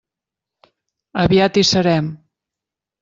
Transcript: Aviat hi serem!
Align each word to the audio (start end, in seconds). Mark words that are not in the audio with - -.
Aviat 1.25 1.59
hi 1.61 1.65
serem! 1.73 2.11